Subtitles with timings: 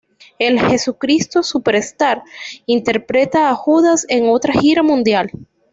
[0.39, 2.23] En "Jesucristo Superstar"
[2.65, 5.29] interpreta a Judas en otra gira mundial.